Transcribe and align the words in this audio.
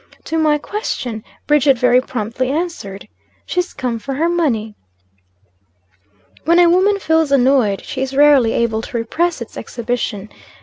To 0.23 0.37
my 0.39 0.57
question, 0.57 1.23
Bridget 1.45 1.77
very 1.77 2.01
promptly 2.01 2.49
answered, 2.49 3.07
"She's 3.45 3.71
come 3.71 3.99
for 3.99 4.15
her 4.15 4.27
money." 4.27 4.73
When 6.43 6.57
a 6.57 6.67
woman 6.69 6.97
feels 6.97 7.31
annoyed, 7.31 7.85
she 7.85 8.01
is 8.01 8.15
rarely 8.17 8.53
able 8.53 8.81
to 8.81 8.97
repress 8.97 9.41
its 9.43 9.57
exhibition. 9.57 10.29